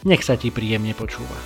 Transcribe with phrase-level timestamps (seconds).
[0.00, 1.36] Nech sa ti príjemne počúva.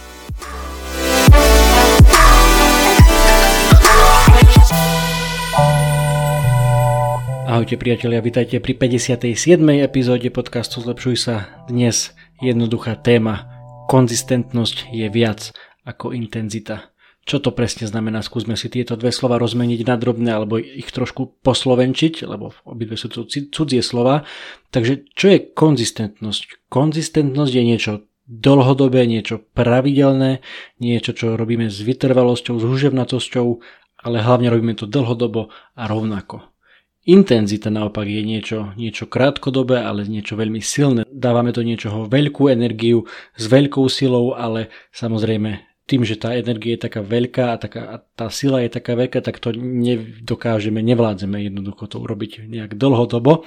[7.51, 9.59] Ahojte priatelia, vitajte pri 57.
[9.83, 11.51] epizóde podcastu Zlepšuj sa.
[11.67, 13.51] Dnes jednoduchá téma
[13.91, 15.51] konzistentnosť je viac
[15.83, 16.95] ako intenzita.
[17.27, 18.23] Čo to presne znamená?
[18.23, 23.11] Skúsme si tieto dve slova rozmeniť na drobné alebo ich trošku poslovenčiť, lebo obidve sú
[23.11, 24.23] to cudzie slova.
[24.71, 26.71] Takže čo je konzistentnosť?
[26.71, 27.93] Konzistentnosť je niečo
[28.25, 30.41] dlhodobé, niečo pravidelné,
[30.81, 33.47] niečo, čo robíme s vytrvalosťou, s húževnatosťou,
[34.05, 36.55] ale hlavne robíme to dlhodobo a rovnako.
[37.05, 41.05] Intenzita naopak je niečo, niečo krátkodobé, ale niečo veľmi silné.
[41.13, 43.05] Dávame do niečoho veľkú energiu
[43.37, 47.97] s veľkou silou, ale samozrejme tým, že tá energia je taká veľká a, taká, a
[48.01, 53.45] tá sila je taká veľká, tak to nedokážeme, nevládzeme jednoducho to urobiť nejak dlhodobo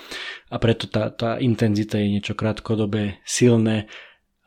[0.54, 3.90] a preto tá, tá intenzita je niečo krátkodobé, silné,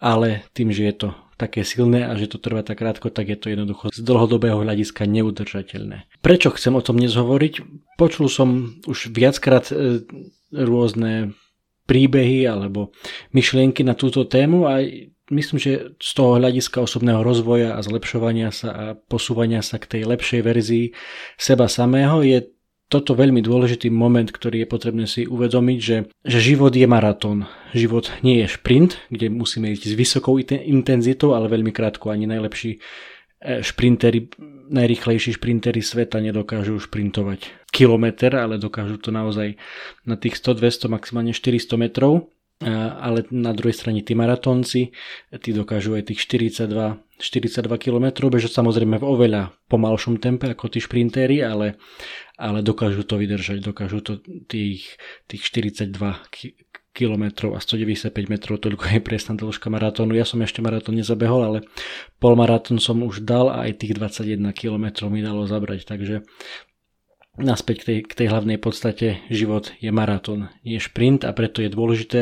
[0.00, 1.08] ale tým, že je to
[1.40, 5.08] také silné a že to trvá tak krátko, tak je to jednoducho z dlhodobého hľadiska
[5.08, 6.20] neudržateľné.
[6.20, 7.64] Prečo chcem o tom dnes hovoriť?
[7.96, 10.04] Počul som už viackrát e,
[10.52, 11.32] rôzne
[11.88, 12.92] príbehy alebo
[13.32, 14.84] myšlienky na túto tému a
[15.32, 20.02] myslím, že z toho hľadiska osobného rozvoja a zlepšovania sa a posúvania sa k tej
[20.06, 20.86] lepšej verzii
[21.40, 22.46] seba samého je
[22.90, 25.96] toto veľmi dôležitý moment, ktorý je potrebné si uvedomiť, že,
[26.26, 27.46] že život je maratón.
[27.70, 32.76] Život nie je šprint, kde musíme ísť s vysokou intenzitou, ale veľmi krátko ani najlepší
[32.76, 32.78] e,
[33.62, 34.34] šprintery,
[34.74, 39.54] najrychlejší šprintery sveta nedokážu šprintovať kilometr, ale dokážu to naozaj
[40.02, 42.26] na tých 100, 200, maximálne 400 metrov
[42.60, 44.92] ale na druhej strane tí maratónci,
[45.40, 46.68] tí dokážu aj tých 42,
[47.16, 51.80] 42 km bežať samozrejme v oveľa pomalšom tempe ako tí šprintéri, ale,
[52.36, 55.88] ale dokážu to vydržať, dokážu to tých, tých 42
[56.90, 60.12] km a 195 metrov, toľko je presná dĺžka maratónu.
[60.12, 61.58] Ja som ešte maratón nezabehol, ale
[62.18, 66.26] polmaratón som už dal a aj tých 21 km mi dalo zabrať, takže
[67.40, 71.72] naspäť k tej, k tej hlavnej podstate, život je maratón, nie šprint a preto je
[71.72, 72.20] dôležité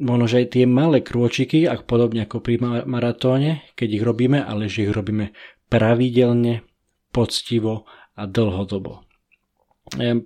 [0.00, 4.68] možno, že aj tie malé krôčiky, ak podobne ako pri maratóne, keď ich robíme, ale
[4.68, 5.36] že ich robíme
[5.68, 6.64] pravidelne,
[7.12, 7.84] poctivo
[8.16, 9.04] a dlhodobo.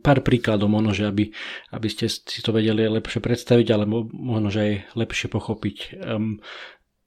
[0.04, 1.34] Pár príkladov možno, že aby,
[1.74, 5.76] aby ste si to vedeli lepšie predstaviť, alebo možno, že aj lepšie pochopiť.
[5.98, 6.38] Um,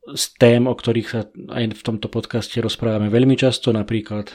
[0.09, 4.33] z tém, o ktorých sa aj v tomto podcaste rozprávame veľmi často, napríklad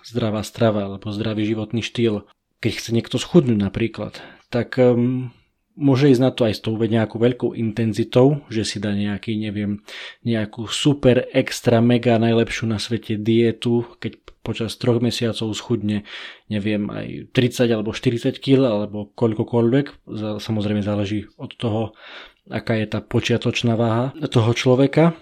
[0.00, 2.24] zdravá strava alebo zdravý životný štýl.
[2.62, 5.34] Keď chce niekto schudnúť napríklad, tak um,
[5.76, 9.80] môže ísť na to aj s tou nejakou veľkou intenzitou, že si dá nejaký, neviem,
[10.22, 16.02] nejakú super extra mega najlepšiu na svete dietu, keď počas troch mesiacov schudne,
[16.50, 20.06] neviem, aj 30 alebo 40 kg alebo koľkokoľvek.
[20.42, 21.94] Samozrejme záleží od toho,
[22.50, 25.14] aká je tá počiatočná váha toho človeka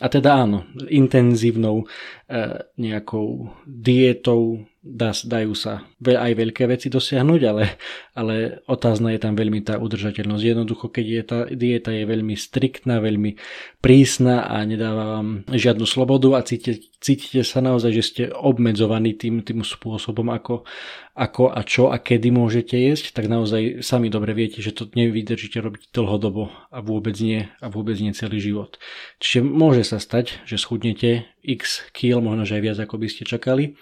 [0.00, 1.84] a teda áno, intenzívnou
[2.30, 7.78] e, nejakou dietou dá, dajú sa aj veľké veci dosiahnuť, ale,
[8.18, 8.34] ale
[8.66, 10.42] otázna je tam veľmi tá udržateľnosť.
[10.42, 13.38] Jednoducho, keď tá dieta je veľmi striktná, veľmi
[13.78, 19.46] prísna a nedáva vám žiadnu slobodu a cítite, cítite sa naozaj, že ste obmedzovaní tým,
[19.46, 20.66] tým spôsobom, ako,
[21.14, 25.62] ako a čo a kedy môžete jesť, tak naozaj sami dobre viete, že to nevydržíte
[25.62, 28.82] robiť dlhodobo a vôbec nie a vôbec nie celý život.
[29.22, 33.26] Čiže môže sa stať, že schudnete x kg, možno že aj viac ako by ste
[33.26, 33.78] čakali,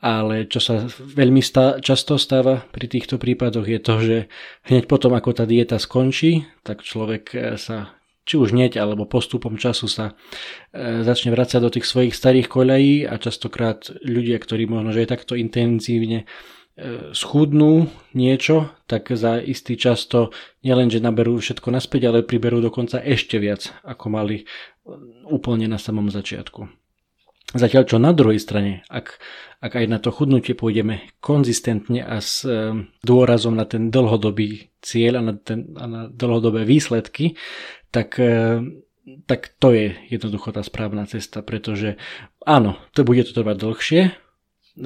[0.00, 4.16] ale čo sa veľmi stá, často stáva pri týchto prípadoch je to, že
[4.72, 8.00] hneď potom ako tá dieta skončí, tak človek eh, sa
[8.30, 10.14] či už hneď alebo postupom času sa
[10.70, 15.18] e, začne vrácať do tých svojich starých koľají a častokrát ľudia, ktorí možno, že aj
[15.18, 16.26] takto intenzívne e,
[17.10, 20.30] schudnú niečo, tak za istý čas to
[20.62, 24.46] nielenže naberú všetko naspäť, ale priberú dokonca ešte viac, ako mali
[25.26, 26.79] úplne na samom začiatku.
[27.50, 29.18] Zatiaľ čo na druhej strane, ak,
[29.58, 35.18] ak aj na to chudnutie pôjdeme konzistentne a s e, dôrazom na ten dlhodobý cieľ
[35.18, 37.34] a na, ten, a na dlhodobé výsledky,
[37.90, 38.62] tak, e,
[39.26, 41.98] tak to je jednoducho tá správna cesta, pretože
[42.46, 44.12] áno, to bude to trvať dlhšie, e,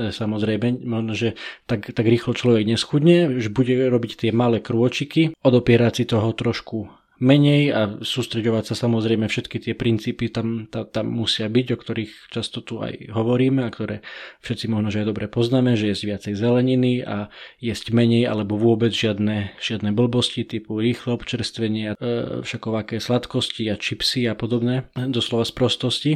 [0.09, 1.37] samozrejme, že
[1.69, 6.89] tak, tak rýchlo človek neschudne, že bude robiť tie malé krôčiky, odopierať si toho trošku
[7.23, 12.13] menej a sústreďovať sa samozrejme všetky tie princípy tam, tam, tam musia byť, o ktorých
[12.31, 14.03] často tu aj hovoríme a ktoré
[14.43, 17.31] všetci možno, že aj dobre poznáme, že jesť viacej zeleniny a
[17.63, 21.97] jesť menej alebo vôbec žiadne, žiadne blbosti typu rýchle občerstvenie, e,
[22.43, 26.13] všakovaké sladkosti a čipsy a podobné, doslova z prostosti.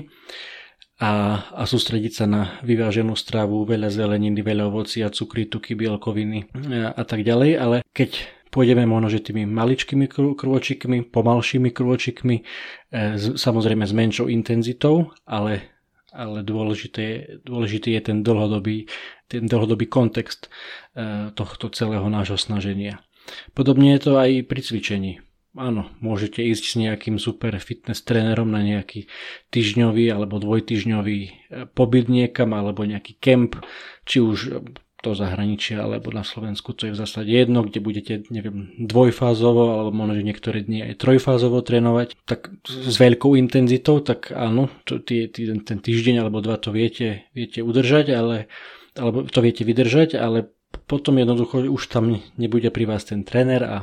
[0.99, 6.91] A, a sústrediť sa na vyváženú stravu, veľa zeleniny, veľa ovocia, cukry, tuky, bielkoviny a,
[6.91, 8.19] a tak ďalej, ale keď
[8.51, 10.07] pôjdeme možno, že tými maličkými
[10.37, 12.43] krôčikmi, pomalšími krôčikmi, e,
[13.19, 15.65] samozrejme s menšou intenzitou, ale,
[16.13, 18.89] ale dôležité, dôležitý je ten dlhodobý,
[19.29, 23.01] ten dlhodobý kontext e, tohto celého nášho snaženia.
[23.53, 25.13] Podobne je to aj pri cvičení.
[25.57, 29.09] Áno, môžete ísť s nejakým super fitness trénerom na nejaký
[29.51, 31.31] týždňový alebo dvojtyžňový e,
[31.73, 33.59] pobyt niekam alebo nejaký kemp,
[34.05, 34.39] či už
[34.99, 39.91] do zahraničia alebo na Slovensku, to je v zásade jedno, kde budete, neviem, dvojfázovo alebo
[39.95, 45.31] možno, že niektoré dni aj trojfázovo trénovať, tak s veľkou intenzitou, tak áno, to, tie,
[45.31, 48.51] tie, ten týždeň alebo dva to viete, viete udržať, ale,
[48.99, 50.51] alebo to viete vydržať, ale
[50.91, 53.79] potom jednoducho už tam nebude pri vás ten tréner a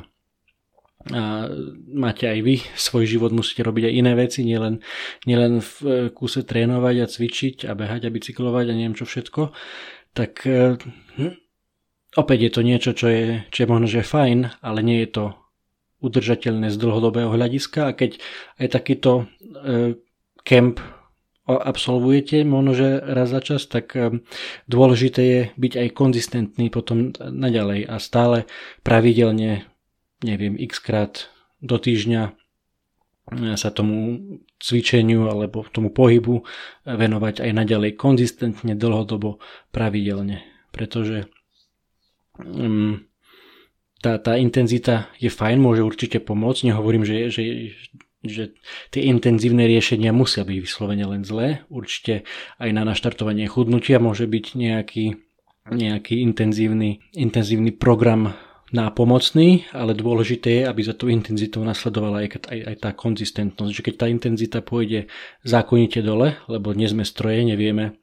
[1.14, 1.46] a
[1.94, 4.82] máte aj vy svoj život, musíte robiť aj iné veci, nielen,
[5.30, 9.54] nielen v kúse trénovať a cvičiť a behať a bicyklovať a neviem čo všetko,
[10.16, 11.36] tak hm,
[12.16, 15.26] opäť je to niečo, čo je, čo je možno, že fajn, ale nie je to
[16.00, 17.92] udržateľné z dlhodobého hľadiska.
[17.92, 18.22] A keď
[18.62, 19.98] aj takýto e,
[20.46, 20.80] kemp
[21.46, 24.22] absolvujete možno, že raz za čas, tak e,
[24.70, 28.50] dôležité je byť aj konzistentný potom naďalej a stále
[28.82, 29.66] pravidelne,
[30.22, 31.14] neviem, x krát
[31.62, 32.32] do týždňa e,
[33.34, 34.22] sa tomu
[34.62, 36.46] cvičeniu alebo tomu pohybu
[36.86, 39.42] venovať aj naďalej konzistentne, dlhodobo,
[39.74, 40.46] pravidelne.
[40.70, 41.26] Pretože
[42.38, 43.02] um,
[44.06, 46.70] tá, tá intenzita je fajn, môže určite pomôcť.
[46.70, 47.74] Nehovorím, že, že,
[48.22, 48.44] že
[48.94, 51.66] tie intenzívne riešenia musia byť vyslovene len zlé.
[51.74, 52.30] Určite
[52.62, 55.06] aj na naštartovanie chudnutia môže byť nejaký,
[55.74, 58.38] nejaký intenzívny, intenzívny program
[58.74, 63.86] nápomocný, ale dôležité je, aby za tú intenzitou nasledovala aj, aj, aj tá konzistentnosť, že
[63.86, 65.06] keď tá intenzita pôjde
[65.46, 67.94] zákonite dole, lebo nie sme stroje, nevieme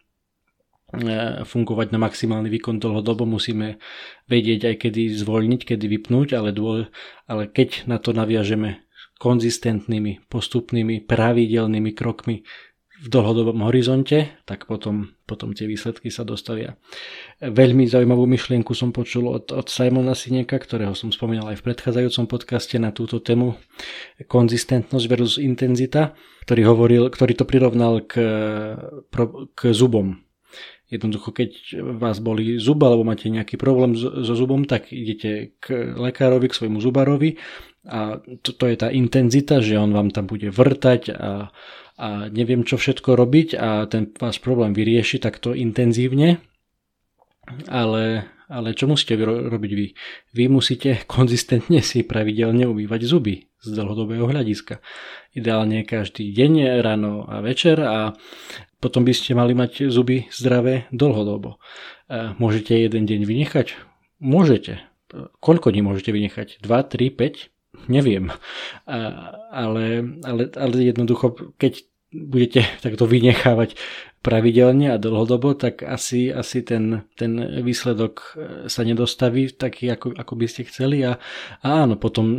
[0.95, 3.83] e, fungovať na maximálny výkon dlhodobo, musíme
[4.31, 6.87] vedieť aj kedy zvoľniť, kedy vypnúť, ale, dôle,
[7.27, 8.87] ale keď na to naviažeme
[9.19, 12.47] konzistentnými, postupnými, pravidelnými krokmi,
[13.03, 16.79] v dlhodobom horizonte, tak potom, potom tie výsledky sa dostavia.
[17.43, 22.31] Veľmi zaujímavú myšlienku som počul od, od Simona Sineka, ktorého som spomínal aj v predchádzajúcom
[22.31, 23.59] podcaste na túto tému
[24.31, 26.15] konzistentnosť versus intenzita,
[26.47, 28.23] ktorý, hovoril, ktorý to prirovnal k,
[29.59, 30.23] k zubom.
[30.93, 36.53] Jednoducho, keď vás boli zub alebo máte nejaký problém so, zubom, tak idete k lekárovi,
[36.53, 37.41] k svojmu zubarovi
[37.89, 41.51] a to, to je tá intenzita, že on vám tam bude vrtať a
[42.03, 46.41] a neviem čo všetko robiť a ten váš problém vyrieši takto intenzívne,
[47.69, 49.87] ale, ale čo musíte robiť vy?
[50.37, 54.85] Vy musíte konzistentne si pravidelne umývať zuby z dlhodobého hľadiska.
[55.33, 58.13] Ideálne každý deň, ráno a večer a
[58.83, 61.63] potom by ste mali mať zuby zdravé dlhodobo.
[62.37, 63.79] Môžete jeden deň vynechať?
[64.19, 64.83] Môžete.
[65.39, 66.59] Koľko dní môžete vynechať?
[66.59, 67.89] 2, 3, 5?
[67.89, 68.35] Neviem.
[68.85, 69.87] Ale,
[70.27, 73.75] ale, ale jednoducho, keď budete takto vynechávať
[74.23, 78.25] pravidelne a dlhodobo, tak asi, asi ten, ten výsledok e,
[78.71, 81.03] sa nedostaví taký, ako, ako by ste chceli.
[81.03, 81.19] A,
[81.59, 82.39] a áno, potom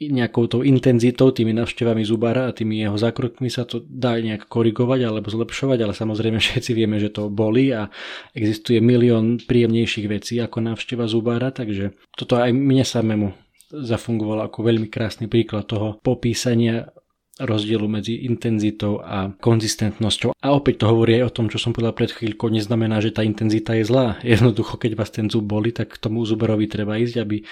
[0.00, 5.04] nejakou tou intenzitou, tými navštevami zubára a tými jeho zákrokmi sa to dá nejak korigovať
[5.04, 7.92] alebo zlepšovať, ale samozrejme všetci vieme, že to boli a
[8.32, 13.28] existuje milión príjemnejších vecí ako návšteva zubára, takže toto aj mne samému
[13.70, 16.90] zafungovalo ako veľmi krásny príklad toho popísania
[17.40, 20.36] rozdielu medzi intenzitou a konzistentnosťou.
[20.36, 23.24] A opäť to hovorí aj o tom, čo som povedal pred chvíľkou, neznamená, že tá
[23.24, 24.20] intenzita je zlá.
[24.24, 27.44] Jednoducho, keď vás ten zub boli, tak k tomu zuberovi treba ísť, aby e,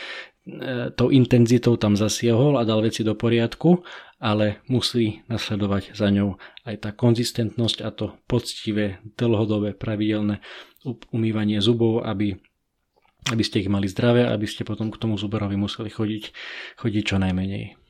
[0.92, 3.80] tou intenzitou tam zasiahol a dal veci do poriadku,
[4.20, 6.36] ale musí nasledovať za ňou
[6.68, 10.42] aj tá konzistentnosť a to poctivé, dlhodobé, pravidelné
[11.10, 12.38] umývanie zubov, aby
[13.28, 16.32] aby ste ich mali zdravé, aby ste potom k tomu zuberovi museli chodiť,
[16.80, 17.87] chodiť čo najmenej.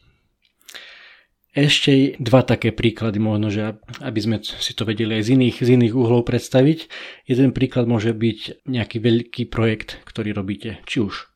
[1.59, 5.69] Ešte dva také príklady možno, že aby sme si to vedeli aj z iných, z
[5.75, 6.87] iných uhlov predstaviť.
[7.27, 11.27] Jeden príklad môže byť nejaký veľký projekt, ktorý robíte, či už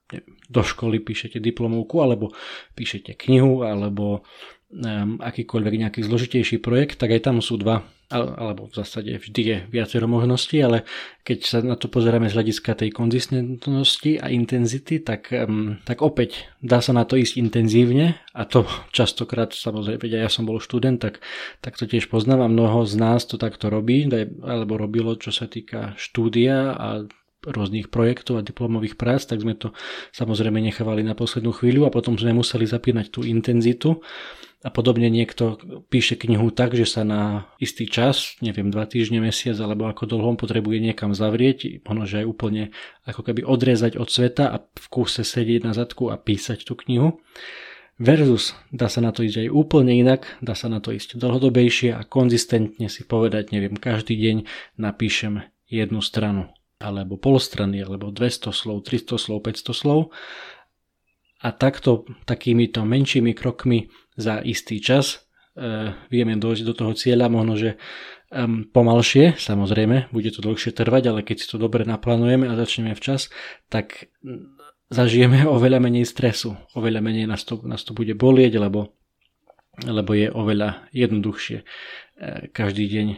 [0.46, 2.30] do školy píšete diplomovku, alebo
[2.78, 4.22] píšete knihu, alebo
[5.20, 10.04] akýkoľvek nejaký zložitejší projekt, tak aj tam sú dva, alebo v zásade vždy je viacero
[10.04, 10.84] možností, ale
[11.24, 15.32] keď sa na to pozeráme z hľadiska tej konzistentnosti a intenzity, tak,
[15.84, 20.60] tak opäť dá sa na to ísť intenzívne a to častokrát, samozrejme, ja som bol
[20.60, 21.24] študent, tak,
[21.64, 24.08] tak to tiež poznám a mnoho z nás to takto robí,
[24.44, 27.04] alebo robilo, čo sa týka štúdia a
[27.42, 29.74] rôznych projektov a diplomových prác, tak sme to
[30.14, 33.98] samozrejme nechávali na poslednú chvíľu a potom sme museli zapínať tú intenzitu.
[34.62, 35.58] A podobne niekto
[35.90, 40.38] píše knihu tak, že sa na istý čas, neviem, dva týždne, mesiac alebo ako dlho
[40.38, 42.62] potrebuje niekam zavrieť, možno, že aj úplne
[43.02, 47.18] ako keby odrezať od sveta a v kúse sedieť na zadku a písať tú knihu.
[47.98, 51.98] Versus dá sa na to ísť aj úplne inak, dá sa na to ísť dlhodobejšie
[51.98, 54.36] a konzistentne si povedať, neviem, každý deň
[54.78, 60.00] napíšem jednu stranu alebo polstrany, alebo 200 slov, 300 slov, 500 slov.
[61.42, 67.54] A takto, takýmito menšími krokmi za istý čas e, vieme dojsť do toho cieľa, možno,
[67.58, 67.70] že
[68.32, 72.96] um, pomalšie, samozrejme, bude to dlhšie trvať, ale keď si to dobre naplánujeme a začneme
[72.96, 73.28] včas,
[73.68, 74.08] tak
[74.88, 78.96] zažijeme oveľa menej stresu, oveľa menej nás to, nás to bude bolieť, lebo,
[79.84, 81.64] lebo je oveľa jednoduchšie e,
[82.50, 83.08] každý deň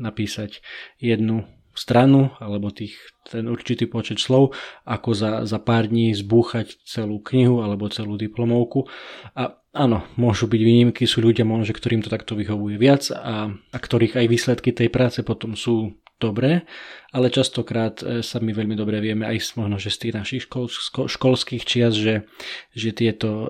[0.00, 0.64] napísať
[0.96, 1.44] jednu
[1.80, 4.52] stranu alebo tých, ten určitý počet slov,
[4.84, 8.84] ako za, za pár dní zbúchať celú knihu alebo celú diplomovku.
[9.32, 13.78] A áno, môžu byť výnimky, sú ľudia možno, ktorým to takto vyhovuje viac a, a
[13.80, 16.68] ktorých aj výsledky tej práce potom sú dobré,
[17.16, 20.68] ale častokrát e, sa my veľmi dobre vieme aj možno, že z tých našich škol,
[21.08, 22.28] školských čias, že,
[22.76, 23.48] že tieto e,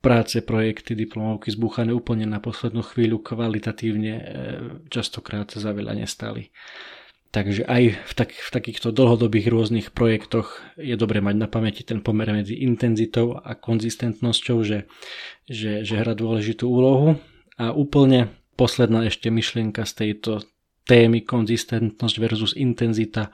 [0.00, 4.22] práce, projekty, diplomovky zbúchané úplne na poslednú chvíľu kvalitatívne e,
[4.88, 6.48] častokrát za veľa nestali.
[7.36, 12.00] Takže aj v, tak, v takýchto dlhodobých rôznych projektoch je dobre mať na pamäti ten
[12.00, 14.88] pomer medzi intenzitou a konzistentnosťou, že,
[15.44, 17.20] že, že hra dôležitú úlohu.
[17.60, 20.48] A úplne posledná ešte myšlienka z tejto
[20.88, 23.28] témy konzistentnosť versus intenzita.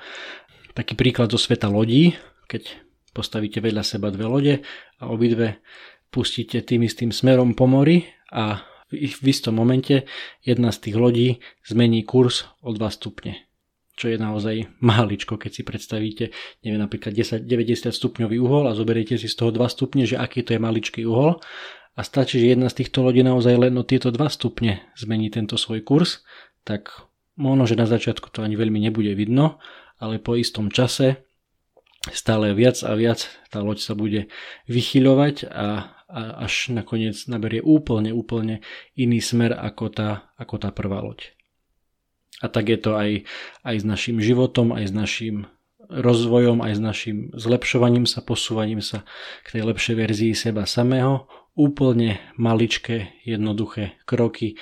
[0.75, 2.19] Taký príklad zo sveta lodí,
[2.51, 2.75] keď
[3.15, 4.55] postavíte vedľa seba dve lode
[4.99, 5.63] a obidve
[6.11, 8.03] pustíte tým istým smerom po mori
[8.35, 10.11] a v istom momente
[10.43, 11.29] jedna z tých lodí
[11.71, 13.52] zmení kurz o 2 stupne
[13.93, 16.25] čo je naozaj máličko, keď si predstavíte,
[16.65, 20.41] neviem, napríklad 10, 90 stupňový uhol a zoberiete si z toho 2 stupne, že aký
[20.43, 21.39] to je maličký uhol
[21.93, 25.61] a stačí, že jedna z týchto lodí naozaj len o tieto 2 stupne zmení tento
[25.61, 26.25] svoj kurz,
[26.65, 26.89] tak
[27.37, 29.61] možno, že na začiatku to ani veľmi nebude vidno,
[30.01, 31.21] ale po istom čase
[32.11, 34.27] stále viac a viac tá loď sa bude
[34.67, 38.65] vychyľovať a, a až nakoniec naberie úplne, úplne
[38.99, 41.37] iný smer ako tá, ako tá prvá loď.
[42.43, 43.23] A tak je to aj,
[43.63, 45.37] aj s našim životom, aj s našim
[45.93, 49.05] rozvojom, aj s našim zlepšovaním sa, posúvaním sa
[49.45, 51.29] k tej lepšej verzii seba samého.
[51.53, 54.57] Úplne maličké, jednoduché kroky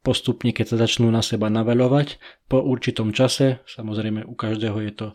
[0.00, 2.16] postupne, keď sa začnú na seba naveľovať
[2.48, 3.60] po určitom čase.
[3.68, 5.06] Samozrejme u každého je to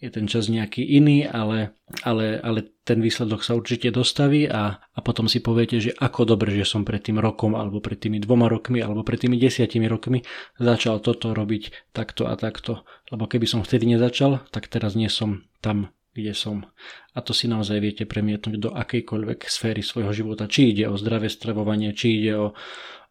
[0.00, 1.76] je ten čas nejaký iný, ale,
[2.08, 6.56] ale, ale ten výsledok sa určite dostaví a, a potom si poviete, že ako dobre,
[6.56, 10.24] že som pred tým rokom alebo pred tými dvoma rokmi alebo pred tými desiatimi rokmi
[10.56, 12.88] začal toto robiť takto a takto.
[13.12, 16.66] Lebo keby som vtedy nezačal, tak teraz nie som tam, kde som.
[17.14, 20.50] A to si naozaj viete premietnúť do akejkoľvek sféry svojho života.
[20.50, 22.46] Či ide o zdravé stravovanie, či ide o,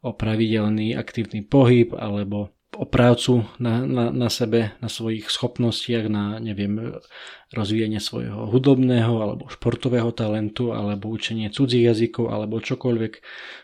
[0.04, 6.38] o pravidelný aktívny pohyb alebo o prácu na, na, na sebe, na svojich schopnostiach, na
[6.38, 7.02] neviem,
[7.50, 13.14] rozvíjanie svojho hudobného alebo športového talentu, alebo učenie cudzích jazykov, alebo čokoľvek,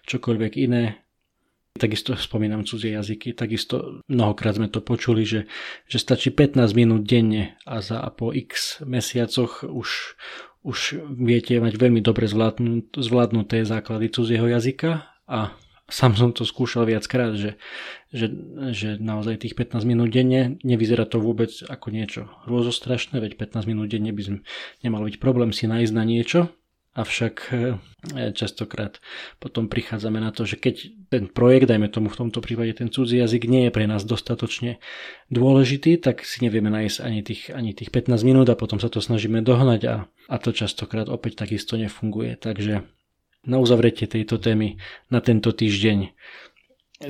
[0.09, 1.04] čokoľvek iné.
[1.75, 5.51] Takisto spomínam cudzie jazyky, takisto mnohokrát sme to počuli, že,
[5.91, 10.15] že stačí 15 minút denne a za a po x mesiacoch už,
[10.63, 10.79] už
[11.19, 12.31] viete mať veľmi dobre
[12.95, 15.03] zvládnuté základy cudzieho jazyka.
[15.27, 15.51] A
[15.91, 17.59] sám som to skúšal viackrát, že,
[18.09, 18.31] že,
[18.71, 23.91] že naozaj tých 15 minút denne nevyzerá to vôbec ako niečo hrôzostrašné, veď 15 minút
[23.91, 24.37] denne by sme
[24.79, 26.55] nemal byť problém si nájsť na niečo,
[26.95, 27.75] avšak e,
[28.31, 29.03] častokrát
[29.43, 30.75] potom prichádzame na to, že keď
[31.11, 34.79] ten projekt, dajme tomu v tomto prípade ten cudzí jazyk, nie je pre nás dostatočne
[35.27, 39.03] dôležitý, tak si nevieme nájsť ani tých, ani tých 15 minút a potom sa to
[39.03, 39.95] snažíme dohnať a,
[40.31, 42.39] a to častokrát opäť takisto nefunguje.
[42.39, 42.87] Takže
[43.45, 44.79] na uzavretie tejto témy
[45.11, 46.15] na tento týždeň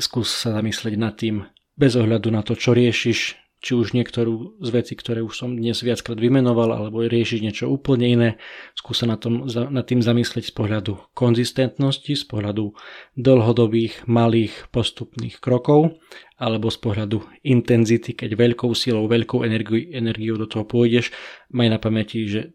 [0.01, 1.45] skús sa zamyslieť nad tým,
[1.77, 5.81] bez ohľadu na to, čo riešiš, či už niektorú z vecí, ktoré už som dnes
[5.81, 8.29] viackrát vymenoval, alebo riešiť niečo úplne iné,
[8.77, 12.77] skúsa na, tom, na tým zamyslieť z pohľadu konzistentnosti, z pohľadu
[13.17, 15.97] dlhodobých, malých, postupných krokov,
[16.37, 21.09] alebo z pohľadu intenzity, keď veľkou silou, veľkou energiu, energiou do toho pôjdeš,
[21.49, 22.53] maj na pamäti, že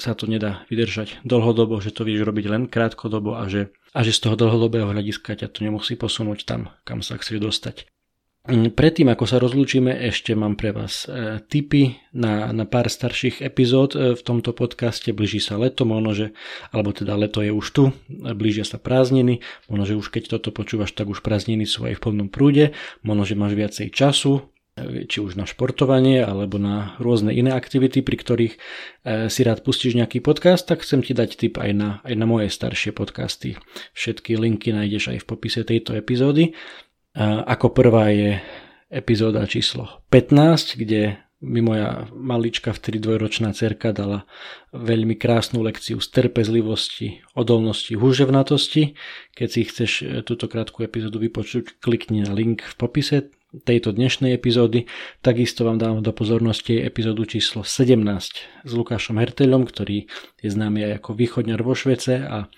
[0.00, 4.10] sa to nedá vydržať dlhodobo, že to vieš robiť len krátkodobo a že, a že
[4.10, 7.76] z toho dlhodobého hľadiska ťa to nemusí posunúť tam, kam sa chceš dostať.
[8.46, 13.42] Mm, predtým, ako sa rozlúčime, ešte mám pre vás e, tipy na, na pár starších
[13.42, 15.10] epizód e, v tomto podcaste.
[15.10, 16.26] Blíži sa leto, možno, že,
[16.70, 17.90] alebo teda leto je už tu,
[18.38, 22.02] blížia sa prázdniny, možno, že už keď toto počúvaš, tak už prázdniny sú aj v
[22.06, 22.70] plnom prúde,
[23.02, 24.46] možno, že máš viacej času,
[24.78, 28.54] e, či už na športovanie alebo na rôzne iné aktivity, pri ktorých
[29.30, 32.50] si rád pustíš nejaký podcast, tak chcem ti dať tip aj na, aj na moje
[32.50, 33.54] staršie podcasty.
[33.94, 36.58] Všetky linky nájdeš aj v popise tejto epizódy.
[37.24, 38.44] Ako prvá je
[38.92, 44.24] epizóda číslo 15, kde mi moja malička vtedy dvojročná cerka dala
[44.72, 48.96] veľmi krásnu lekciu z trpezlivosti, odolnosti, húževnatosti.
[49.36, 49.90] Keď si chceš
[50.24, 53.16] túto krátku epizódu vypočuť, klikni na link v popise
[53.64, 54.84] tejto dnešnej epizódy.
[55.24, 60.04] Takisto vám dávam do pozornosti epizódu číslo 17 s Lukášom Hertelom, ktorý
[60.42, 62.50] je známy aj ako východňar vo Švece a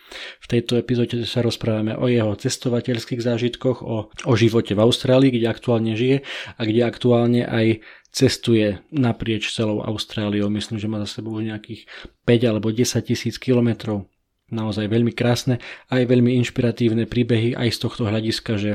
[0.43, 5.47] v tejto epizóde sa rozprávame o jeho cestovateľských zážitkoch, o, o živote v Austrálii, kde
[5.47, 6.27] aktuálne žije
[6.59, 10.49] a kde aktuálne aj cestuje naprieč celou Austráliou.
[10.51, 11.87] Myslím, že má za sebou nejakých
[12.25, 14.09] 5 alebo 10 tisíc kilometrov
[14.49, 15.61] naozaj veľmi krásne
[15.93, 18.73] aj veľmi inšpiratívne príbehy aj z tohto hľadiska, že,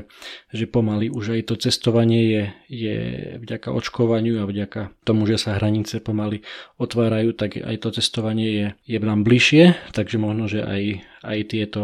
[0.53, 2.97] že pomaly už aj to cestovanie je, je
[3.41, 6.45] vďaka očkovaniu a vďaka tomu, že sa hranice pomaly
[6.77, 10.83] otvárajú, tak aj to cestovanie je, je nám bližšie, takže možno, že aj,
[11.25, 11.81] aj tieto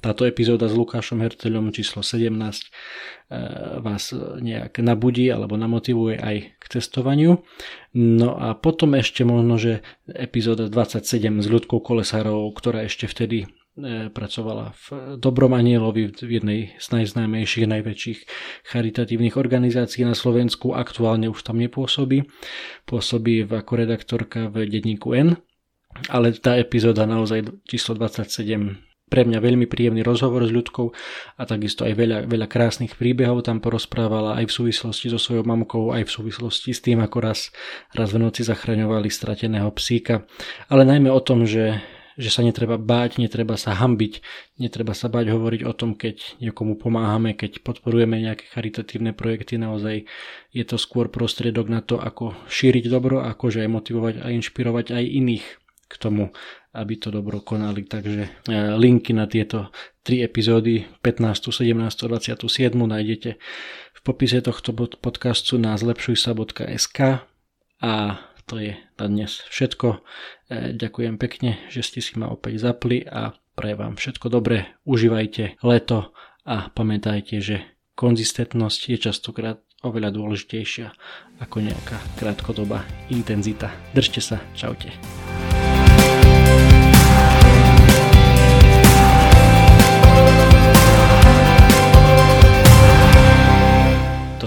[0.00, 2.68] táto epizóda s Lukášom Herteľom číslo 17 eh,
[3.78, 7.44] vás nejak nabudí alebo namotivuje aj k cestovaniu.
[7.94, 14.08] No a potom ešte možno, že epizóda 27 s ľudkou Kolesárovou, ktorá ešte vtedy eh,
[14.08, 14.84] pracovala v
[15.20, 18.18] Dobrom anielovi v jednej z najznámejších, najväčších
[18.66, 20.72] charitatívnych organizácií na Slovensku.
[20.72, 22.24] Aktuálne už tam nepôsobí.
[22.88, 25.36] Pôsobí ako redaktorka v denníku N.
[26.06, 30.94] Ale tá epizóda naozaj číslo 27 pre mňa veľmi príjemný rozhovor s ľudkou
[31.36, 35.90] a takisto aj veľa, veľa krásnych príbehov tam porozprávala aj v súvislosti so svojou mamkou,
[35.90, 37.50] aj v súvislosti s tým, ako raz,
[37.90, 40.24] raz v noci zachraňovali strateného psíka.
[40.70, 41.82] Ale najmä o tom, že,
[42.14, 44.22] že sa netreba báť, netreba sa hambiť,
[44.62, 50.06] netreba sa báť hovoriť o tom, keď niekomu pomáhame, keď podporujeme nejaké charitatívne projekty, naozaj
[50.54, 55.04] je to skôr prostriedok na to, ako šíriť dobro, akože aj motivovať a inšpirovať aj
[55.04, 55.46] iných
[55.90, 56.30] k tomu,
[56.70, 57.82] aby to dobro konali.
[57.82, 58.30] Takže e,
[58.78, 59.74] linky na tieto
[60.06, 63.30] tri epizódy 15, 17, 27 nájdete
[63.94, 67.26] v popise tohto podcastu na zlepšujsa.sk
[67.80, 67.92] a
[68.46, 69.88] to je na dnes všetko.
[69.88, 69.98] E,
[70.74, 76.14] ďakujem pekne, že ste si ma opäť zapli a prajem vám všetko dobré, užívajte leto
[76.46, 77.56] a pamätajte, že
[77.98, 80.88] konzistentnosť je častokrát oveľa dôležitejšia
[81.40, 83.72] ako nejaká krátkodobá intenzita.
[83.92, 84.92] Držte sa, čaute.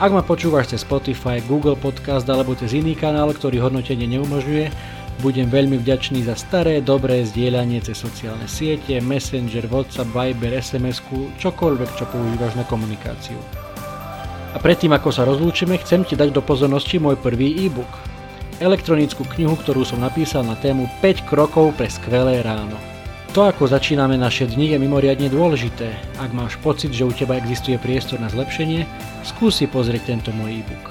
[0.00, 4.72] Ak ma počúvaš cez Spotify, Google Podcast alebo cez iný kanál, ktorý hodnotenie neumožňuje,
[5.20, 11.04] budem veľmi vďačný za staré, dobré zdieľanie cez sociálne siete, Messenger, WhatsApp, Viber, sms
[11.36, 13.36] čokoľvek, čo používaš na komunikáciu.
[14.50, 17.92] A predtým, ako sa rozlúčime, chcem ti dať do pozornosti môj prvý e-book.
[18.56, 22.89] Elektronickú knihu, ktorú som napísal na tému 5 krokov pre skvelé ráno.
[23.30, 25.94] To, ako začíname naše dni, je mimoriadne dôležité.
[26.18, 28.82] Ak máš pocit, že u teba existuje priestor na zlepšenie,
[29.22, 30.90] skúsi pozrieť tento môj e-book.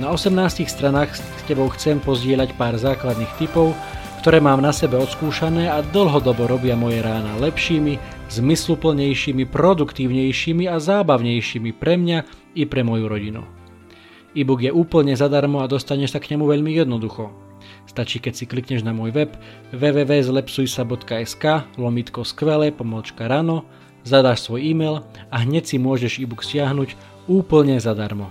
[0.00, 3.76] Na 18 stranách s tebou chcem pozdieľať pár základných typov,
[4.24, 8.00] ktoré mám na sebe odskúšané a dlhodobo robia moje rána lepšími,
[8.32, 12.18] zmysluplnejšími, produktívnejšími a zábavnejšími pre mňa
[12.56, 13.44] i pre moju rodinu.
[14.32, 17.47] E-book je úplne zadarmo a dostaneš sa k nemu veľmi jednoducho.
[17.88, 19.32] Stačí, keď si klikneš na môj web
[19.72, 21.44] www.zlepsujsa.sk
[21.80, 23.64] lomitko skvelé pomôčka rano,
[24.04, 27.00] zadáš svoj e-mail a hneď si môžeš e-book stiahnuť
[27.32, 28.28] úplne zadarmo.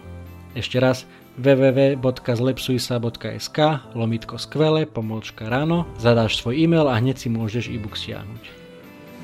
[0.54, 3.60] Ešte raz www.zlepsujsa.sk
[3.93, 8.43] lomitko skvele, pomôčka ráno, zadáš svoj e-mail a hneď si môžeš e-book stiahnuť.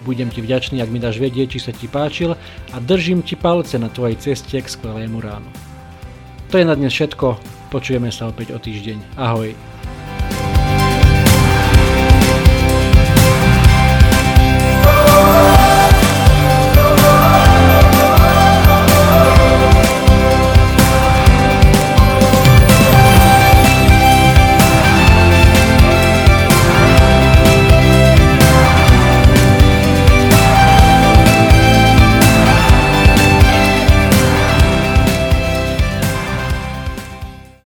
[0.05, 2.35] Budem ti vďačný, ak mi dáš vedieť, či sa ti páčil
[2.75, 5.47] a držím ti palce na tvojej ceste k skvelému ránu.
[6.51, 7.39] To je na dnes všetko,
[7.73, 9.17] počujeme sa opäť o týždeň.
[9.17, 9.72] Ahoj.